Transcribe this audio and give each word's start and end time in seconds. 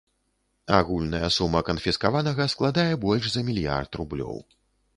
Агульная 0.77 1.27
сума 1.35 1.61
канфіскаванага 1.67 2.49
складае 2.55 2.89
больш 3.07 3.25
за 3.35 3.41
мільярд 3.51 3.91
рублёў. 4.03 4.35